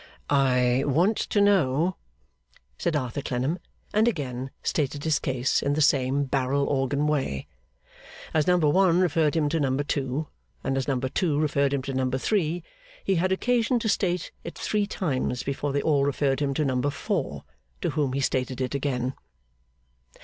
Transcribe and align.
'I 0.31 0.85
want 0.87 1.15
to 1.15 1.39
know,' 1.39 1.95
said 2.79 2.95
Arthur 2.95 3.21
Clennam, 3.21 3.59
and 3.93 4.07
again 4.07 4.49
stated 4.63 5.03
his 5.03 5.19
case 5.19 5.61
in 5.61 5.73
the 5.73 5.79
same 5.81 6.23
barrel 6.23 6.65
organ 6.65 7.05
way. 7.05 7.45
As 8.33 8.47
number 8.47 8.67
one 8.67 8.99
referred 8.99 9.35
him 9.35 9.47
to 9.49 9.59
number 9.59 9.83
two, 9.83 10.27
and 10.63 10.75
as 10.75 10.87
number 10.87 11.07
two 11.07 11.37
referred 11.39 11.71
him 11.71 11.83
to 11.83 11.93
number 11.93 12.17
three, 12.17 12.63
he 13.03 13.17
had 13.21 13.31
occasion 13.31 13.77
to 13.77 13.87
state 13.87 14.31
it 14.43 14.57
three 14.57 14.87
times 14.87 15.43
before 15.43 15.71
they 15.71 15.83
all 15.83 16.03
referred 16.03 16.39
him 16.39 16.55
to 16.55 16.65
number 16.65 16.89
four, 16.89 17.43
to 17.81 17.91
whom 17.91 18.13
he 18.13 18.21
stated 18.21 18.59
it 18.59 18.73
again. 18.73 19.13